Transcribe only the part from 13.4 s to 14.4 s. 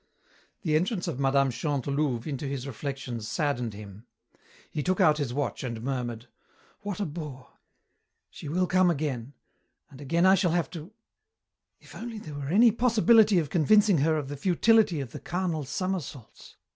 convincing her of the